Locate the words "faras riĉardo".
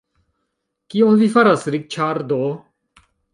1.35-2.41